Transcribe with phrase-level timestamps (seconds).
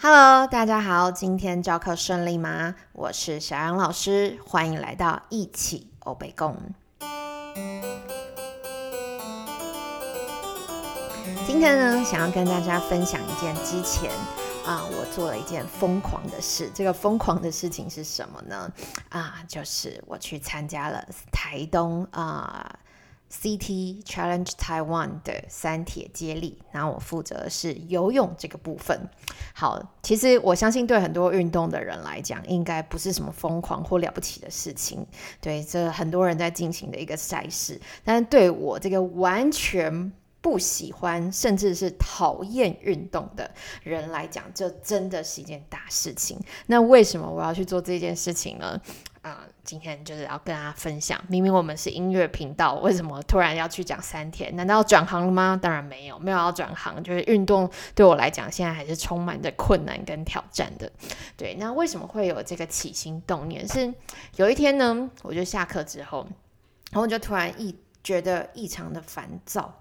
[0.00, 2.76] Hello，大家好，今天教课顺利吗？
[2.92, 6.56] 我是小杨老师，欢迎来到一起欧北共。
[11.44, 14.08] 今天呢，想要跟大家分享一件之前
[14.64, 16.70] 啊，我做了一件疯狂的事。
[16.72, 18.70] 这个疯狂的事情是什么呢？
[19.08, 22.78] 啊，就是我去参加了台东啊。
[23.30, 29.08] CT Challenge Taiwan 的三铁接力，然后我负责的是游泳这个部分。
[29.54, 35.06] 好，其实我相信对很多运动的人来讲，应该不是什么疯狂或了不起的事情。
[35.40, 43.50] 对，这很多人在进行的一个赛事，但是对我这个完全不喜欢甚至是讨厌运动的
[43.82, 46.38] 人来讲，这真的是一件大事情。
[46.66, 48.80] 那为什么我要去做这件事情呢？
[49.68, 54.56] 今天就是要跟大家分享，明明我们是音乐频道，为什么突然要去讲三天？
[54.56, 55.60] 难道要转行了吗？
[55.60, 60.90] 当然没有，没有要转行，就是运动对我来讲，现在还是充满着困难跟挑战的。
[61.36, 63.68] 对，那为什么会有这个起心动念？
[63.68, 63.92] 是
[64.36, 66.26] 有一天呢，我就下课之后，
[66.90, 67.76] 然后就突然一。
[68.02, 69.72] 觉得异常的烦躁，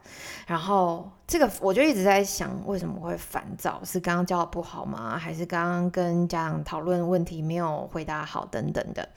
[0.46, 3.82] 然后这个我就一直在想，为什么会烦躁？
[3.84, 5.18] 是刚刚教的不好吗？
[5.18, 9.08] 还是刚刚跟家长讨论问题没有回答好等等的？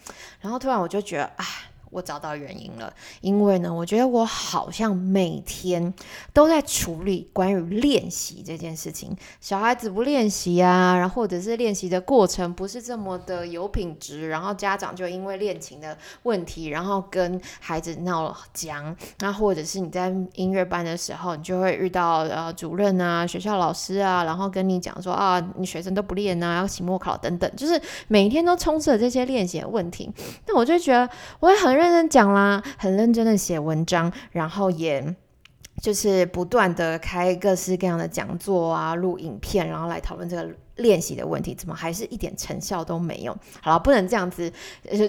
[0.40, 1.44] 然后突然我就觉得，啊。
[1.90, 5.92] 我找到原因了，因为呢，我觉得我好像每天
[6.32, 9.16] 都在处理关于练习这件事情。
[9.40, 18.96] 小孩子不练习啊，然后或者是练习的过程不是这么的有品质，然后家长就因为练琴的问题，然后跟孩子闹了僵。
[19.18, 30.08] 那或者是你在音乐班的时候，你就会遇到呃主任啊、学校老师啊，然后跟你讲说啊，你学生都不练啊，要期末考等等，就是每天都充斥着这些练习的问题。
[30.46, 31.79] 那我就觉得我也很。
[31.80, 35.16] 认真讲啦，很认真的写文章，然后也
[35.80, 43.36] 就是不断的开各式各样的讲座啊，录影片，然后来讨论这个练习的问题，怎么还是一点成效都没有？
[43.62, 44.52] 好了，不能这样子，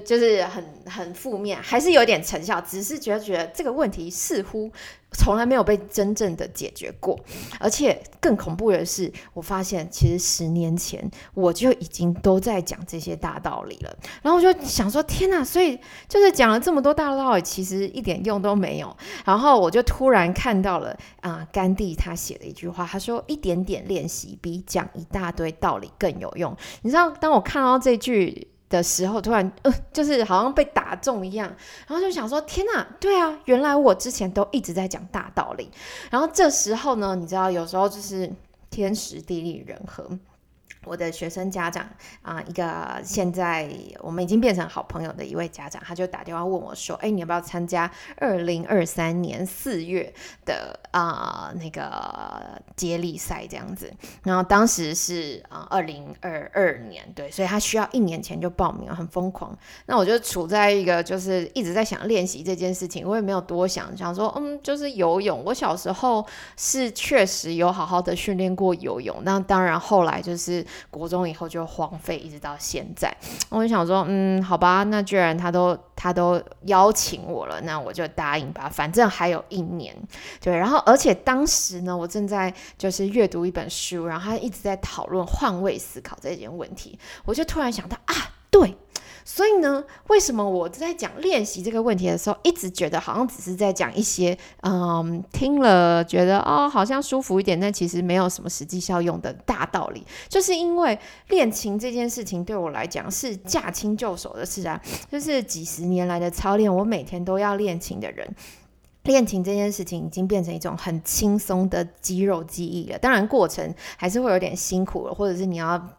[0.05, 4.71] 就是很很负面，还是有点成效，只是觉得觉得这个问题似乎。
[5.17, 7.19] 从来没有被真正的解决过，
[7.59, 13.93] 而且更恐怖的是，我发现其实十年前我就已经都在讲这些大道理了。
[14.21, 15.43] 然后我就想说，天哪！
[15.43, 15.77] 所以
[16.07, 18.95] 就是讲了这么多大道理，其实一点用都没有。
[19.25, 28.47] 然后我就突然看到了啊，甘地他写的一句话，他说：“一点点练习比讲一大堆道理更有用。”你知道，当我看到这句。
[28.71, 31.47] 的时候，突然呃，就是好像被打中一样，
[31.87, 35.69] 然后就想说：天哪，对啊，原来我之前都一直在讲大道理。
[36.09, 38.31] 然后这时候呢，你知道，有时候就是
[38.71, 40.09] 天时地利人和。
[40.83, 41.87] 我的学生家长
[42.23, 43.69] 啊，一个现在
[43.99, 50.11] 我们已经变成好朋友的一位家长，他就打电话问我说：“哎，你要不要参加二零二三年四月
[50.43, 53.93] 的啊那个接力赛这样子？”
[54.23, 59.55] 然后当时是啊二零二二年，对，所以他需要一年前就报名，很疯狂。
[59.85, 65.43] 那我就处在一个就是一直在想练习这件事情，我也没有多想，想说嗯，就是游泳。
[65.45, 66.25] 我小时候
[66.57, 70.65] 是确实有好好的训练过游泳，那当然后来就是。
[70.89, 73.15] 国中以后就荒废，一直到现在。
[73.49, 78.69] 我就想说，嗯，好吧，那既然他都他都邀请我了，那我就答应吧。
[78.69, 79.95] 反正还有一年，
[80.39, 80.55] 对。
[80.55, 88.15] 然后，而且当时呢，我正在就是阅读一本书，然后他一直在讨论换位思考这件问题，我就突然想到啊，
[88.49, 88.75] 对。
[89.23, 100.97] 所以呢，为什么我在讲练习这个问题的时候，一直觉得好像只是在讲一些，嗯，听了觉得哦，好像舒服一点，但其实没有什么实际效用的大道理，就是因为
[101.29, 108.35] 练琴这件事情对我来讲是驾轻就熟的事啊，就是几十年来的操练，我每天都要练琴的人。
[109.03, 115.89] 练琴这件事情已经变成一种很轻松的肌肉记忆了，当然过程还是会有点辛苦了，或者是你要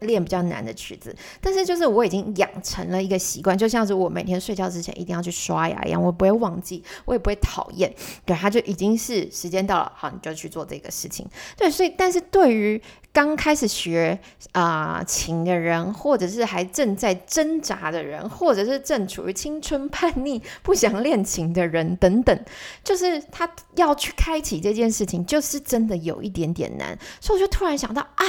[0.00, 7.92] 练比较难的曲子，但是就是我已经养成了一个习惯，就像是我每天睡觉之前一定要去刷牙一样，我不会忘记，我也不会讨厌，
[8.24, 11.26] 对，它就已经是时间到了，好，你就去做这个事情，
[11.56, 12.80] 对，所以但是对于
[13.12, 14.18] 刚开始学
[14.52, 22.43] 啊琴的人，或者是还正在挣扎的人，或者是正处于青春叛逆不想练琴的人等等，
[22.82, 26.98] 就是他要去开启这件事情，就是真的有一点点难。
[27.20, 28.26] 所以我就突然想到啊，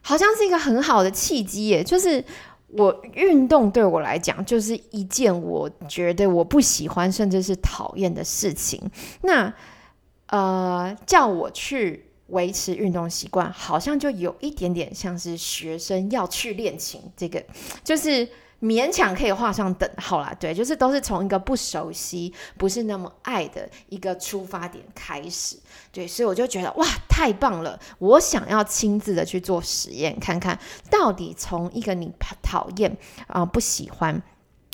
[0.00, 1.82] 好像是一个很好的契机耶！
[1.84, 2.24] 就是
[2.68, 8.80] 我运动对我来讲，就是一件我觉得我不喜欢甚至是讨厌的事情。
[9.22, 9.52] 那
[10.26, 12.06] 呃，叫我去。
[12.30, 17.44] 维持运动习惯，好像就有一点点像是学生要去练琴，这个
[17.82, 18.28] 就是
[18.60, 20.34] 勉强可以画上等号啦。
[20.38, 25.56] 对，就是都是从一个不熟悉、不是那么爱的一个出发点开始。
[25.90, 27.78] 对，所以我就觉得哇，太棒了！
[27.98, 30.58] 我想要亲自的去做实验，看看
[30.90, 32.12] 到底从一个你
[32.42, 32.96] 讨厌
[33.26, 34.22] 啊、不喜欢。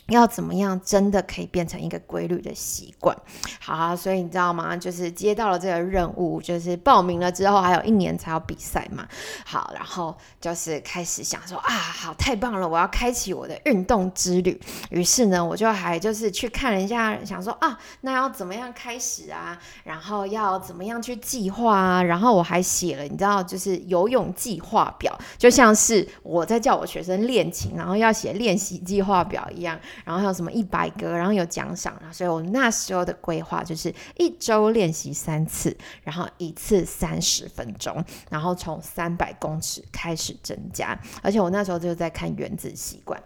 [0.09, 3.17] 要怎么样真的可以变成一个规律的习惯？
[3.61, 4.77] 好，所以你知道吗？
[4.77, 9.07] 就是接到了这个任务，就是报名了之后还有一年才要比赛嘛。
[9.45, 14.61] 好，然后就是开始想说啊，好，太棒了，我要开启我的运动之旅。
[14.91, 19.59] 于是呢，我就还就是去看了一下，想说啊，那要怎么样开始啊？
[19.83, 22.03] 然后要怎么样去计划啊？
[22.03, 29.77] 然后我还写了，你知道，就是游泳计划表，就像是我在叫我学生练琴，然后要写练习计划表一样。
[30.05, 43.21] 然后还有什么一百个，然后有奖赏，所以我那时候的规划就是一周练习三次，然后一次三十分钟，然后从三百公尺开始增加，而且我那时候就在看《原子习惯》，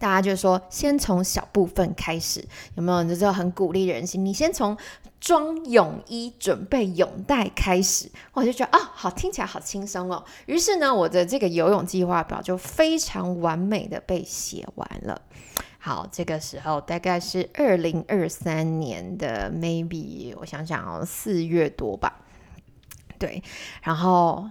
[0.00, 2.44] 大家就说先从小部分开始，
[2.74, 3.04] 有没有？
[3.04, 4.76] 就是很鼓励人心，你先从
[5.24, 10.22] 装泳衣、准备泳袋开始，我就觉得啊，好听起来好轻松哦。
[10.44, 15.22] 于是呢，我的这个游泳计划表就非常完美的被写完了。
[15.78, 22.20] 好，这个时候大概是二零二三年的 maybe，我想想哦，四月多吧。
[23.18, 23.42] 对，
[23.82, 24.50] 然后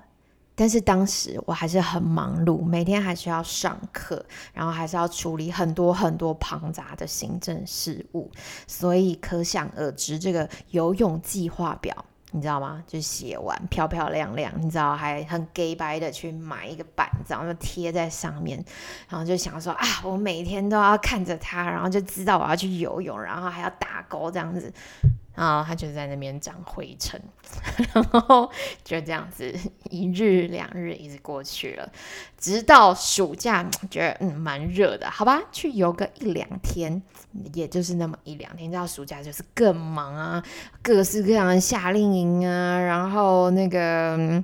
[0.56, 4.24] 但是当时我还是很忙碌，每天还需要上课，
[4.54, 8.30] 然后还是要处理很多很多庞杂的行政事务，
[8.68, 12.06] 所以可想而知，这个游泳计划表。
[12.36, 12.84] 你知道吗？
[12.88, 18.58] 就写完漂漂亮亮，你知道还很 gay 白的去买一个板子，然后就贴在上面，
[19.08, 24.74] 然后就想说啊，我每天都要看着它，然后就知道我要去游泳，然后还要打勾这样子。
[25.36, 27.20] 然后他就在那边长灰尘，
[27.94, 28.52] 然后
[28.84, 29.52] 就这样子
[29.90, 31.92] 一日两日一直过去了，
[32.38, 37.02] 直到暑假觉得嗯蛮热的，好吧，去游个一两天，
[37.54, 38.70] 也就是那么一两天。
[38.70, 40.44] 知道暑假就是更忙啊，
[40.84, 44.44] 各式各样的夏令营啊，然后那个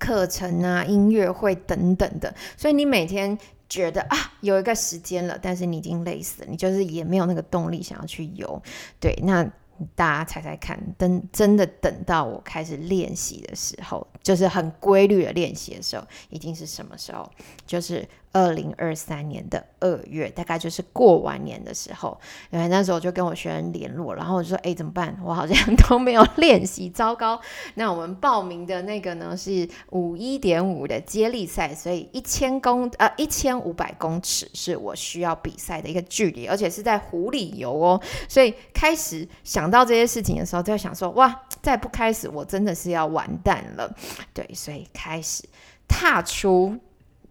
[0.00, 3.38] 课程啊、音乐会等等的，所以你每天
[3.68, 8.60] 觉得啊有一个时间了，但是你已经累死了，你就是也没有那个动力想要去游。
[8.98, 9.48] 对，那。
[9.94, 17.30] 大家猜猜看，等真的等到我开始练习的时候，就是很规律的练习的时候，已经是什么时候？
[17.66, 18.06] 就是。
[18.32, 22.18] 二零二三年的二月，大概就是过完年的时候，
[22.50, 25.18] 因为那时候我就跟我学生联络，然后我就说：“哎，怎么办？
[25.24, 27.40] 我好像都没有练习，糟糕！
[27.74, 38.00] 那我们报名的那个呢是五一点五的接力赛，所以一千公呃一千五百公尺是我需要比赛的一个距离，而且是在湖里游哦。
[38.28, 43.92] 所以开始想到这些事情的时候，就想说：哇，再不开始，我真的是要完蛋了。
[44.34, 45.44] 对，所以开始
[45.88, 46.76] 踏出。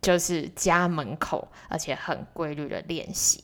[0.02, 3.44] 就是家门口，而且很规律的练习。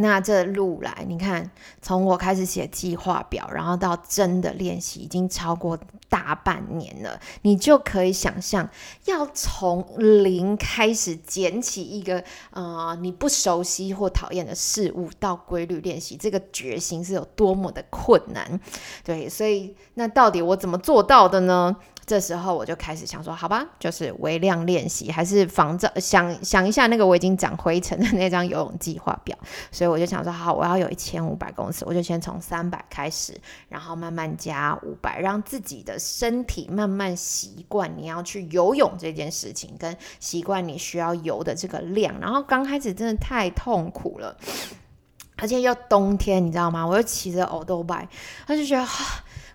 [0.00, 1.50] 那这路来，你看，
[1.82, 5.76] 从我开始写计划表，然后到真的练习，已经超过
[6.08, 7.18] 大半年了。
[7.42, 8.70] 你就可以想象，
[9.06, 12.22] 要从零开始捡起一个
[12.52, 18.60] 呃你不熟悉或讨厌的事物，到规律练习，这个决心是有多么的困难。
[19.02, 21.76] 对，所以那到底我怎么做到的呢？
[22.08, 29.36] 这时候我就开始想说，好吧，就是微量练习，还是仿照想想一下那个我已经长灰尘的那张游泳计划表。
[29.70, 33.38] 所以我就想说，好，我要有一千五百公尺，我就先从三百开始，
[33.68, 42.18] 然后慢慢加五百，让自己的身体慢慢习惯你要去游泳这件事情，跟习惯你需要游的这个量。
[42.18, 44.34] 然后刚开始真的太痛苦了，
[45.36, 46.86] 而且又冬天，你知道吗？
[46.86, 48.08] 我又骑着欧豆拜，
[48.46, 48.88] 他就觉得。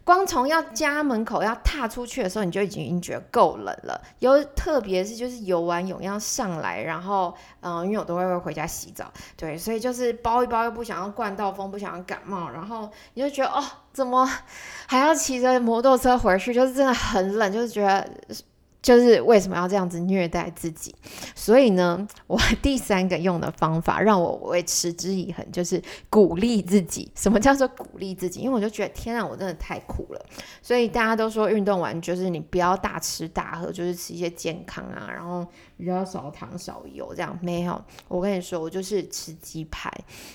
[0.03, 4.01] 光从要家门口要踏出去的时候，你就已经觉得够冷了。
[4.19, 14.29] 有特别是就是游完泳要上来，然后嗯，因为我都会会回家洗澡，对，所以就是包一包又不想要灌到风，不想要感冒，然后你就觉得哦，怎么
[14.88, 16.53] 还要骑着摩托车回去？
[16.53, 18.07] 就是真的很冷，就是觉得。
[18.83, 20.93] 就是为什么要这样子虐待自己？
[21.33, 27.09] 所以呢，我 第三个用的方法让我会持之以恒，就是鼓励自己。
[27.15, 28.41] 什么叫做鼓励自己？
[28.41, 30.25] 因为我就觉得天啊，我真的太苦了。
[30.61, 35.47] 所以大家都说运动完就是你不要大吃大喝，就是吃一些健康啊，然后
[35.77, 37.39] 比较少糖少油这样。
[37.41, 39.89] 没有，我跟你说，我就是吃鸡排，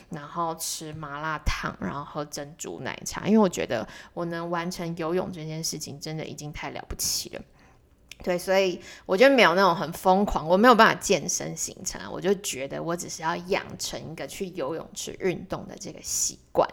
[0.08, 3.26] 然后吃麻辣烫，然后喝珍珠奶茶。
[3.26, 7.42] 因为我觉得我能完成游泳这件事情，真的已经太了不起了。
[8.22, 16.68] 对，所以我觉得没有那种很疯狂，我没有办法健身行程，我就觉得我只是要养成一个去游泳池运动的这个习惯。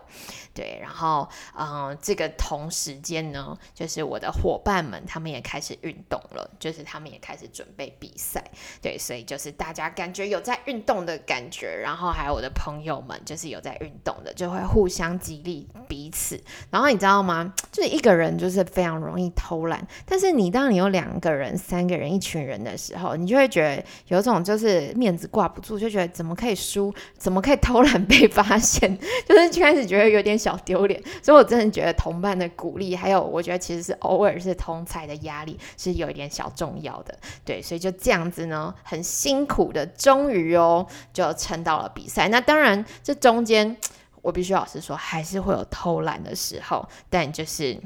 [0.54, 8.44] 对，然后嗯，这个同时间呢，就是我的伙伴们他们也开始运动了，就是他们也开始准备比赛。
[8.82, 16.42] 对，所以就是大家感觉有在运动的感觉，然后还有我的朋友们就是有在运动的，就会互相激励彼此。
[16.72, 17.54] 然后你知道吗？
[17.72, 31.01] 就是一个人就是非常容易偷懒，但是你当你有两个、人三个人、一群人的时候，你就会觉得有种就是面子挂不住，就觉得怎么可以输，怎么可以偷懒被发现， 就是开始觉得有点小丢脸。
[31.22, 37.18] 所以我真的觉得同伴的鼓励，还有我觉得其实是偶尔是同才的压力，是有一点小重要的。
[37.44, 42.27] 对，所以就这样子呢，很辛苦的，终于哦就撑到了比赛。
[42.30, 43.75] 那当然，这中间
[44.22, 47.80] 我必须老实说，还是会有偷懒的时候，但就是。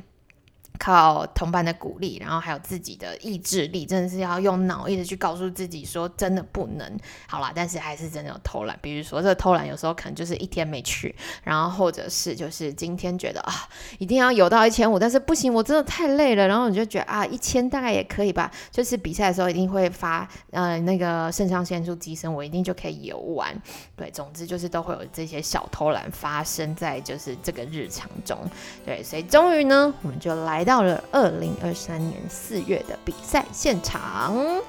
[0.80, 7.52] 靠同伴的鼓励，然后还有自己的意志力，真的是要用脑一直去告诉自己说，真的不能好啦。
[7.54, 13.68] 但是还是真的有偷懒，比如说这个偷懒有时候可能就是一天没去，然后或者是就是今天觉得啊
[13.98, 23.54] 一定要游到一千五，但是不行，我真的太累了，然后你就觉得啊一千大概也可以吧，就是比赛的时候一定会发呃那个肾上腺素激升，我一定就可以游完。
[23.98, 28.38] 对，总之就是都会有这些小偷懒发生在就是这个日常中。
[28.86, 30.69] 对，所以终于呢，我们就来到。
[30.70, 34.62] 到了二零二三年四月的比赛现场，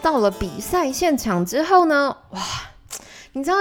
[0.00, 2.40] 到了比赛现场之后呢，哇，
[3.32, 3.56] 你知道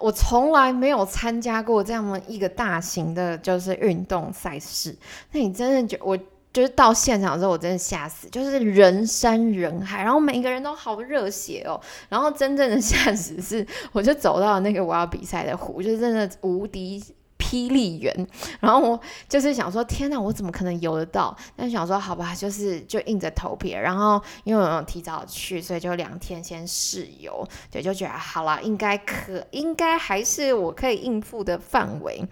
[0.00, 4.96] 我从来没有参加过这样一个大型的，就是运动赛事。
[5.32, 6.18] 那你真的觉我？
[6.52, 11.80] 就是到现场之后，我真的吓死，就是人山人海，然后每个人都好热血哦。
[12.08, 17.02] 然后真正的 吓死是，我就走到那个我要比赛的湖，就是真的无敌
[17.38, 18.14] 霹雳远。
[18.60, 21.34] 然后我就是想说，天哪，我怎么可能游得到？
[21.56, 23.72] 但想说，好吧，就是就硬着头皮。
[23.72, 32.22] 然后因为我提早去，所以就两天先试游，对，就觉得好了，应该可，应该还是我可以应付的范围。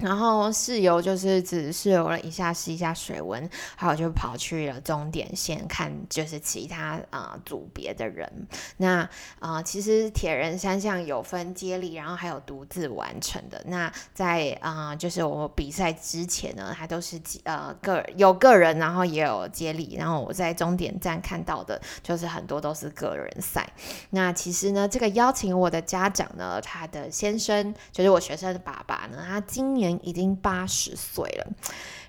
[0.00, 8.48] 然后试游就是只试游了一下，试一下水温，还有就跑去了终点线看，就是其他啊组别的人。
[8.78, 9.06] 那
[9.38, 13.62] 啊，其实铁人三项有分接力，然后还有独自完成的。
[13.66, 19.96] 那在啊，就是我比赛之前呢，还都是呃个有个人，然后也有接力。
[19.98, 23.68] 然后我在终点站看到的，就是很多都是个人赛。
[24.10, 29.89] 那其实呢，这个邀请我的家长呢，他的先生就是我学生的爸爸呢，他今年。
[30.02, 31.46] 已经八十岁了，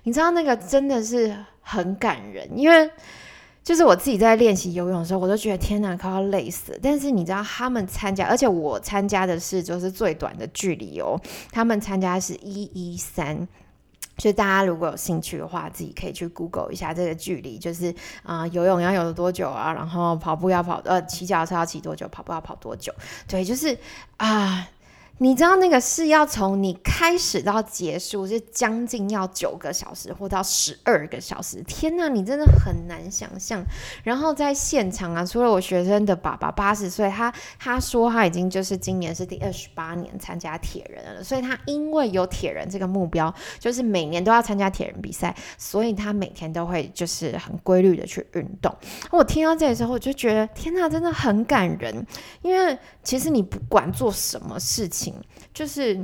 [0.02, 2.90] 你知道那个真的是很感人，因为
[3.62, 6.78] 就是我自己在练习游泳的时候，我都觉得天哪，快要累死了。
[6.82, 11.20] 但是你知道他们参加，而且我参加的是就是最短的距离哦，
[11.52, 13.46] 他们参加是一一三，
[14.18, 22.92] 所以大家如果有兴趣的话，自己可以去 Google 一下这个距离，就是啊游泳要游多久啊，然后跑步要跑呃骑脚车要骑多久，跑步要跑多久，
[23.28, 23.78] 对，就是
[24.16, 24.66] 啊。
[25.22, 33.64] 你知道那个是要从你开始到结束是将近要九个小时或到十二个小时，天呐，你真的很难想象。
[34.02, 48.74] 然后在现场啊，除了我学生的爸爸八十岁，他他说他已经就是今年是第二十八年参加铁人了，所以他因为有铁人这个目标，就是每年都要参加铁人比赛，所以他每天都会就是很规律的去运动。
[49.12, 52.04] 我听到这里时候，我就觉得天呐，真的很感人，
[52.42, 55.11] 因为其实你不管做什么事情。
[55.52, 55.98] 就是。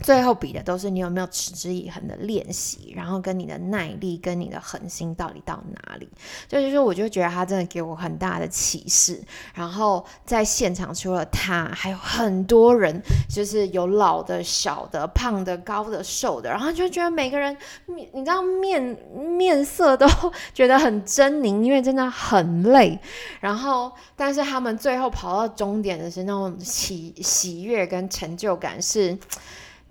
[0.00, 6.08] 最后比的都是你有没有持之以恒的练习，然后跟你的耐力跟你的恒心到底到哪里？
[6.48, 9.22] 所以就是我就觉得他真的给我很大的启示。
[9.54, 17.56] 然后在现场除了他，还有很多人，就是有老的、小的、胖的、高的、瘦的，然后就觉得每个人
[17.86, 18.82] 面，你知道面
[19.14, 20.06] 面色都
[20.52, 22.98] 觉得很狰狞，因为真的很累。
[23.40, 29.16] 然后但是他们最后跑到终点的是那种喜喜悦跟成就感是。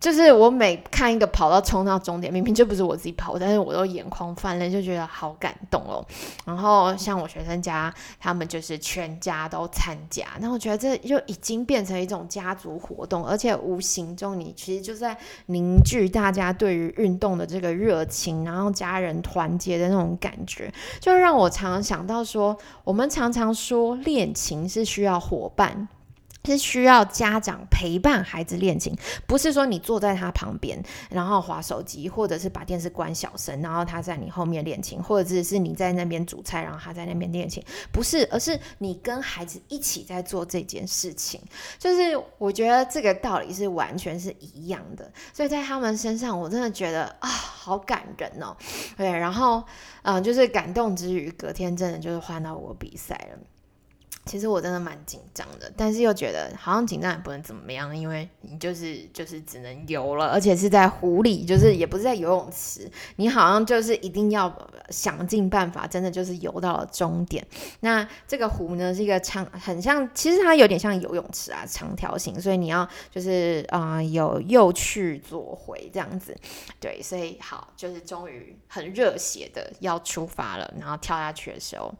[0.02, 6.04] 就是我每看一个跑到冲到终点，明明就不是我自己跑，但是我都眼眶泛泪，就觉得好感动哦。
[6.44, 15.16] 然后像我学生家，他们就是全家都参加，那我觉得这就已经变成一种家族活动，而且无形中你其实就在
[15.46, 25.88] 凝聚大家对于运动的这个热情，然后家人团结的那种感觉，就让我常常想到说，我们常常说练琴是需要伙伴。
[26.46, 28.96] 是需要家长陪伴孩子练琴，
[29.28, 41.40] 不是说你坐在他旁边，然后划手机，或者是把电视关小声，然后他在你后面练琴，或者是你在那边煮菜，然后他在那边练琴，不是，而是你跟孩子一起在做这件事情。
[41.78, 48.56] 就是我觉得这个道理是完全是一样的，所以在他们身上，我真的觉得啊，好感人哦。
[48.98, 49.64] 对，然后
[50.02, 53.40] 嗯，就是感动之余，隔天真的就是换到我比赛了。
[54.24, 64.56] 其实我真的蛮紧张的，但是又觉得好像紧张也不能怎么样，因为你就是就是只能游了，而且是在湖里，就是也不是在游泳池，你好像就是一定要
[64.90, 67.46] 想尽办法，真的就是游到了终点。
[67.80, 76.38] 那这个湖呢是一个长，很像，其实它有点像游泳池啊，长条形，所以你要就是啊有右去左回这样子，
[76.80, 81.92] 对，所以好，就是终于很热血的要出发了，然后跳下去的时候。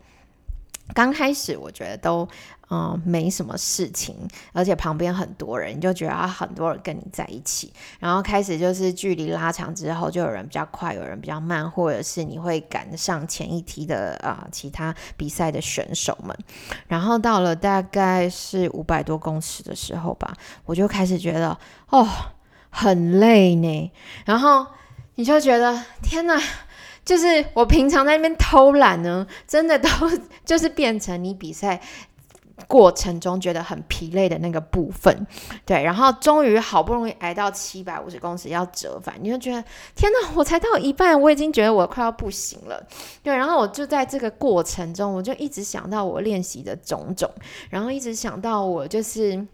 [0.94, 2.28] 刚开始我觉得都
[2.70, 4.16] 嗯没什么事情，
[4.52, 7.72] 而且旁边很多人，你就觉得很多人跟你在一起。
[8.00, 16.38] 然后开始就是距离拉长之后，就有人比较快，有人比较慢，或者是你会赶上前一梯的啊其他比赛的选手们。
[16.88, 20.34] 然后到了大概是五百多公尺的时候吧，
[20.66, 21.58] 我就开始觉得
[21.90, 22.08] 哦
[22.70, 23.92] 很累呢。
[24.26, 24.68] 然后
[25.16, 26.42] 你就觉得天哪！
[27.12, 29.90] 就是我平常在那边偷懒呢，真的都
[30.46, 31.82] 就是变成你比赛
[32.70, 35.28] 过程中觉得很疲累的那个部分，
[35.66, 39.62] 对，然后终于好不容易挨到七百五十公尺要折返，你就觉得
[39.94, 42.82] 天哪，我才到一半，我已经觉得我快要不行了，
[43.22, 47.30] 对，然后我就在这个过程中，我就一直想到我练习的种种，
[47.70, 49.46] 然后一直想到我就是。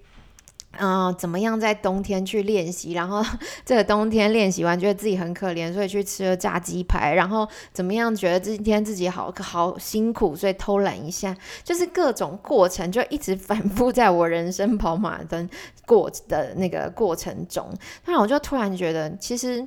[0.79, 2.93] 嗯，怎么样在冬天去练习？
[2.93, 3.23] 然后
[3.65, 7.13] 这个冬天练习完，觉得自己很可怜，所以去吃了炸鸡排。
[7.13, 11.35] 然后怎么样，觉得今天自己好好辛苦，所以偷懒一下。
[11.63, 15.49] 就是各种过程，就一直反复在我人生跑马灯
[15.85, 17.71] 过的那个过程中。
[18.05, 19.65] 那我就突然觉得，其实，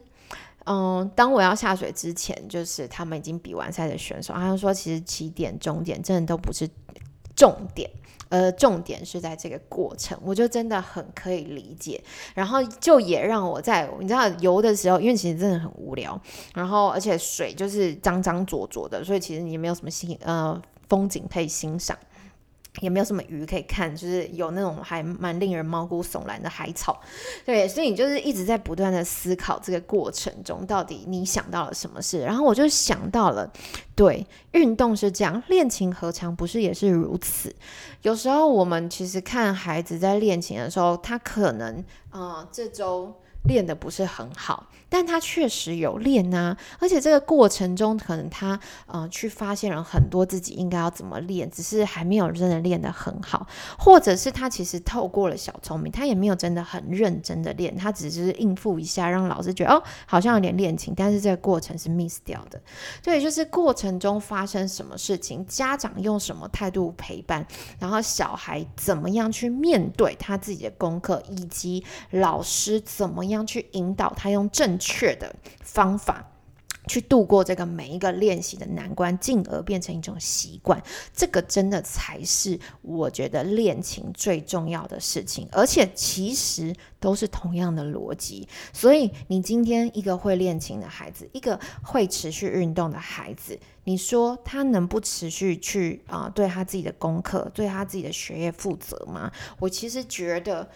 [0.67, 6.69] 嗯，当我要下水之前，就是他们已经比完赛的选手，他们说，其实起点、终点真的都不是
[7.41, 7.91] 重点。
[8.29, 12.01] 呃，重点是在这个过程，我就真的很可以理解，
[12.33, 16.17] 然后就也让我在你知道游的时候，因为其实真的很无聊，
[16.55, 21.99] 然后而且水就是脏脏浊浊的，所以其实你没有什么欣呃风景可以欣赏。
[22.81, 27.01] 也没有什么鱼可以看，就是有那种还蛮令人毛骨悚然的海草，
[27.45, 32.21] 对，所以你就是一直在不断的思考这个过程中，到底你想到了什么事？
[32.21, 33.51] 然后我就想到了，
[33.95, 37.55] 对，运动是这样，练琴何尝不是也是如此？
[38.03, 43.15] 有时候我们其实看孩子在练琴的时候，他可能啊这周。
[43.45, 53.47] 练的不是很好，但他确实有练啊，而且这个过程中，可能他呃去发现了很多自己应该要怎么练，只是还没有真的练得很好，
[53.79, 62.61] 或者是他其实透过了小聪明，他也没有真的很认真的练，他只是应付一下，让老师觉得哦好像有点练琴，但是这个过程是 miss 掉的。
[63.03, 67.47] 对，就是过程中发生什么事情，家长用什么态度陪伴，
[67.79, 73.30] 然后小孩怎么样去面对他自己的功课，以及老师怎么。
[73.31, 76.30] 样去引导他用正确的方法
[76.91, 80.83] 去度过这个每一个练习的难关，进而变成一种习惯。
[81.15, 88.49] 这个真的才是我觉得练琴最重要的事情，而且其实都是同样的逻辑。
[88.73, 93.57] 所以，你今天一个会练琴的孩子，一个会持续运动的孩子。
[93.85, 99.31] 你说他能不持续去啊，对他自己的功课，对他自己的学业负责吗？
[99.61, 100.69] 我其实觉得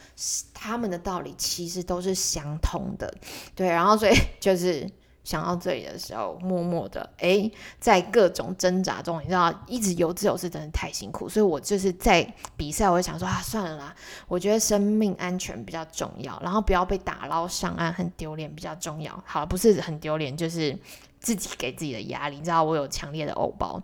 [0.52, 3.12] 他们的道理其实都是相通的，
[3.56, 3.66] 对。
[3.66, 4.88] 然后所以就是
[5.24, 12.24] 想到这里的时候，默默的哎，在各种挣扎中，你知道，一直游自由是真的太辛苦，所以我就是在
[12.56, 13.92] 比赛，我就想说啊，算了啦，
[14.28, 19.20] 我觉得生命安全比较重要，然后不要被打捞上岸很丢脸比较重要。
[19.26, 20.78] 好，不是很丢脸，就是。
[21.20, 23.82] 自己给自己的压力，你知道我有强烈的欧包，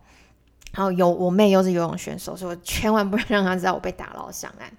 [0.73, 4.71] 然后有我妹又是游泳选手，所以我千万不能让她知道我被打捞上岸。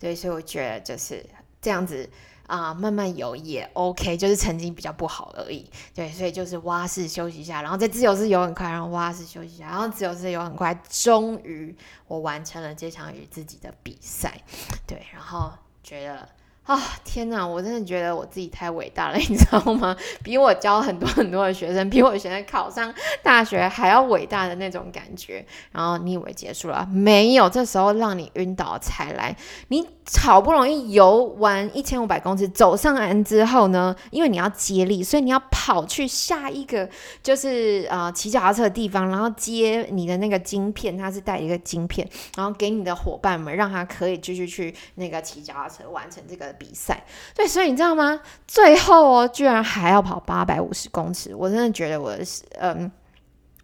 [0.00, 1.24] 对，所以我觉得就是
[1.62, 2.10] 这样子
[2.48, 5.70] 啊，慢慢游也 OK，就是曾经比较不好而已。
[5.94, 11.72] 对，所以就是蛙式休息一下，然后在自由式游很快，然后蛙式休息一下，然后自由式游很快，终于
[12.08, 14.42] 我完成了这场与自己的比赛。
[14.84, 15.52] 对，然后
[15.84, 16.28] 觉得。
[16.68, 17.46] 啊，天哪！
[17.46, 19.96] 我真的觉得我自己太伟大了，你知道吗？
[20.22, 25.42] 比我教很多很多的学生，比我现在考上大学还要伟大的那种感觉。
[25.72, 26.86] 然后你以为结束了？
[26.92, 29.34] 没有，这时候让你晕倒才来。
[29.68, 29.82] 你
[30.20, 33.96] 好不容易游完一千五百公尺，走上岸之后呢？
[34.10, 36.86] 因为你要接力，所以你要跑去下一个
[37.22, 46.54] 就是呃骑脚踏车的地方，然后接你的那个晶片，它是带一个晶片，然后给你的伙伴们，让他可以继续去那个骑脚踏车完成这个。
[46.58, 48.20] 比赛对，所以你知道吗？
[48.46, 52.90] 最后哦，居然还要跑八百五十公尺，我真的觉得我是嗯，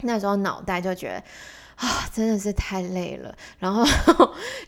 [0.01, 1.23] 那时候脑袋就觉得。
[1.77, 3.85] 啊，真的是太累了，然后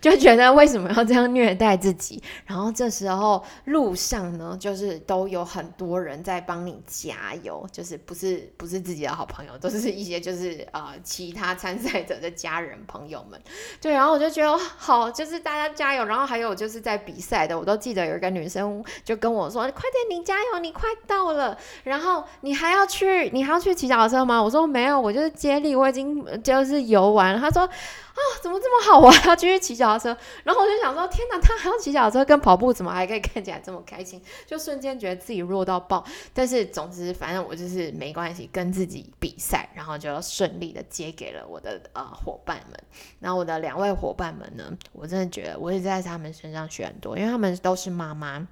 [0.00, 2.20] 就觉得为什么要这样虐待自己？
[2.44, 13.40] 然后这时候路上呢，就是都有很多人在帮你加油，就是不是不是自己的好朋友，都是一些就是呃其他参赛者的家人朋友们。
[13.80, 16.04] 对，然后我就觉得好，就是大家加油。
[16.04, 24.42] 然后还有就是在比赛的，我都记得有一个女生就跟我说：“快点，你加油，你快到了。”然后你还要去，你还要去骑脚车吗？
[24.42, 26.95] 我说没有，我就是接力，我已经就是有。
[26.96, 29.12] 游玩，他说啊，怎么这么好玩？
[29.20, 30.16] 他继续骑脚踏车。
[30.44, 34.22] 然后我就想说，天哪，他还要骑脚踏车跟跑步，怎么还可以看起来这么开心？
[34.46, 36.02] 就瞬间觉得自己弱到爆。
[36.32, 42.80] 但是总之，反正我就是没关系，跟自己比赛，然后就顺利的接给了我的呃伙伴们。
[43.20, 48.46] 然后我的两位伙伴们呢，我真的觉得我也在他们身上学很多，因为他们都是妈妈。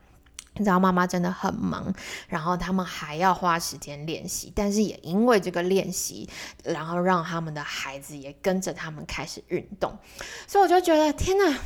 [0.56, 1.92] 你知道妈妈真的很忙，
[2.28, 6.28] 然后他们还要花时间练习，但是也因为这个练习，
[6.62, 9.98] 然后让他们的孩子也跟着他们开始运动，
[10.46, 11.58] 所以我就觉得天哪，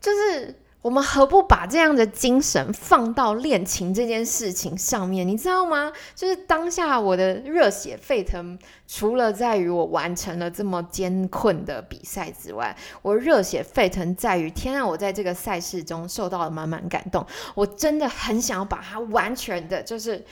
[0.00, 0.58] 就是。
[0.82, 5.26] 我们何不把这样的精神放到恋情这件事情上面？
[5.26, 5.92] 你知道吗？
[6.14, 14.84] 就是当下我的热血沸腾，除了在于我完成了这么艰困的比赛之外，我热血沸腾在于，天啊！
[14.84, 20.24] 我在这个赛事中受到了满满感动，我真的很想要把它完全的，就是。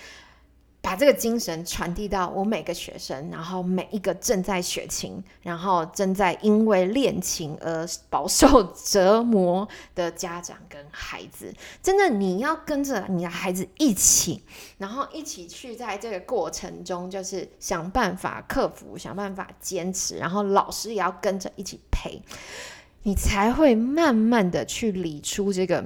[0.82, 14.42] 把这个精神传递到我每个学生，然后每一个正在学琴，然后正在因为练琴而饱受折磨的家长跟孩子，真的，你要跟着你的孩子一起，
[14.78, 22.22] 然后一起去在这个过程中，就是想办法克服，想办法坚持，然后老师也要跟着一起陪，
[23.02, 25.84] 你才会慢慢的去理出这个。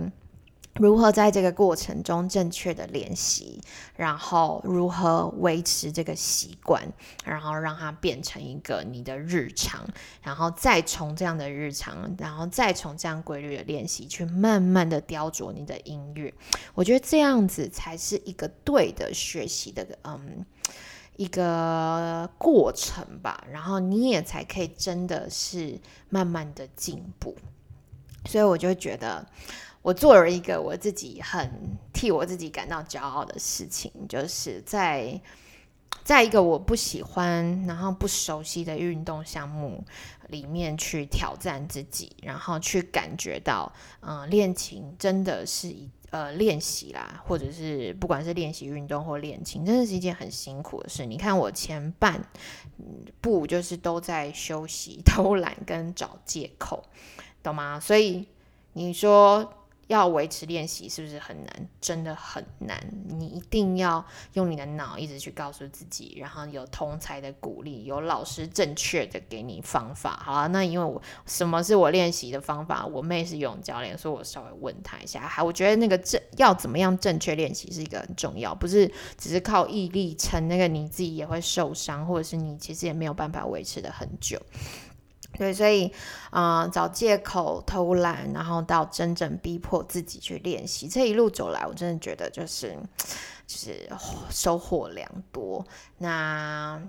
[0.80, 3.60] 如何在这个过程中正确的练习，
[3.94, 6.82] 然后如何维持这个习惯，
[7.24, 9.86] 然后让它变成一个你的日常，
[10.20, 16.34] 然后再从这样的日常，然后再从这样规律的练习，去慢慢的雕琢你的音乐。
[16.74, 20.44] 我觉得这样子才是一个对的学习的，嗯，
[21.14, 23.46] 一个过程吧。
[23.48, 27.36] 然后你也才可以真的是慢慢的进步。
[28.26, 29.24] 所以我就觉得。
[29.84, 35.20] 我做了一个我自己很替我自己感到骄傲的事情，就是在
[36.02, 39.84] 在一个我不喜欢、然后不熟悉的运动项目
[40.28, 43.70] 里面去挑战自己，然后去感觉到，
[44.00, 51.04] 嗯，练琴真的是一呃练习啦，或者是不管是练习运动或练琴，真的是一件很辛苦的事。
[51.04, 52.26] 你看我前半
[53.20, 56.82] 部就是都在休息、 偷懒跟找借口，
[57.42, 57.78] 懂吗？
[57.78, 58.26] 所以
[58.72, 59.52] 你说。
[59.88, 61.68] 要维持练习是不是很难？
[61.80, 62.78] 真的很难。
[63.08, 70.20] 你一定要用你的脑一直去告诉自己，然后有同才的鼓励，有老师正确的给你方法。
[70.24, 72.86] 好啊，那因为我什么是我练习的方法？
[72.86, 75.20] 我妹是游泳教练，所以我稍微问她一下。
[75.28, 84.40] 还我觉得那个正要怎么样正确练习是一个很重要，不是只是靠毅力撑，那个你自己也会受伤，或者是你其实也没有办法维持的很久。
[85.36, 85.92] 对，所以，
[86.30, 92.76] 啊，找借口偷懒，然后到真正逼迫自己去练习，这一路走来，我真的觉得就是，
[93.46, 93.90] 就是
[94.30, 95.66] 收获良多。
[95.98, 96.80] 那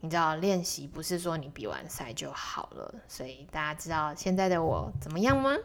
[0.00, 5.56] 你知道，练习不是说你比完赛就好了，所以大家知道现在的我怎么样吗？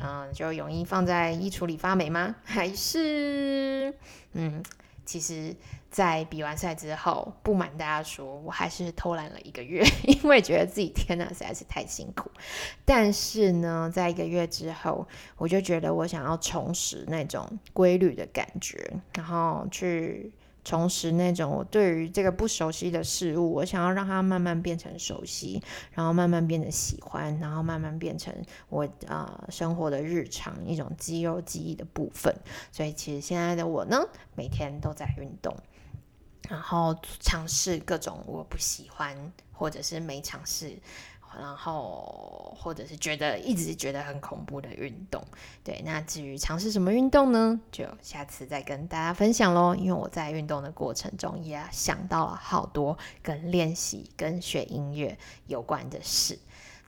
[0.00, 2.36] 嗯，就泳衣放在衣橱里发霉吗？
[2.44, 3.94] 还是，
[4.32, 4.62] 嗯，
[5.04, 5.56] 其实。
[5.90, 12.30] 在比完赛之后，不瞒大家说，我还是偷懒了一个月， 因为觉得自己天呐实在是太辛苦。
[12.84, 18.78] 但是呢，在一个月之后，我就觉得我想要重拾那种规律的感觉，
[19.14, 20.32] 然后去。
[20.64, 28.34] 重拾那种我对于这个不熟悉的事物，我想要让它慢慢变成熟悉，然后慢慢变得喜欢，然后慢慢变成
[28.68, 32.34] 我呃生活的日常一种肌肉记忆的部分。
[32.70, 33.98] 所以其实现在的我呢，
[34.34, 35.56] 每天都在运动，
[36.48, 39.16] 然后尝试各种我不喜欢
[39.52, 40.78] 或者是没尝试
[41.38, 45.22] 然后或者是觉得一直觉得很恐怖的运动。
[45.62, 47.60] 对，那至于尝试什么运动呢？
[47.70, 49.74] 就下次再跟大家分享喽。
[49.74, 56.38] 因为我在运动的过程中也想到了好多跟练习、跟学音乐有关的事。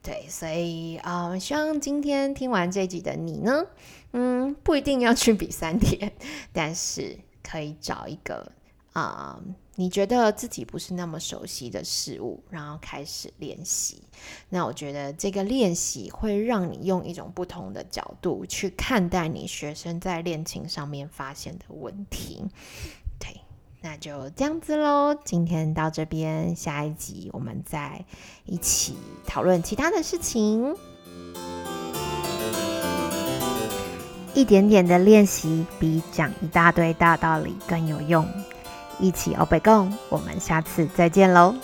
[0.02, 3.66] 对，所以啊，希望今天听完这集的你呢，
[4.12, 6.10] 嗯，不一定要去比三天，
[6.54, 8.50] 但是可以找一个
[8.92, 9.40] 啊，
[9.76, 14.02] 你觉得自己不是那么熟悉的事物，然后开始练习。
[14.48, 22.44] 那我觉得这个练习会让你用一种不同的角度去看待你学生在恋情上面发现的问题。
[23.18, 23.40] 对
[23.80, 28.04] 那就这样子喽，今天到这边，下一集我们再
[28.44, 30.74] 一起讨论其他的事情。
[34.34, 38.26] 一点点的练习比讲一大堆大道理更有用。
[39.00, 41.54] 一起欧北共，我们下次再见喽。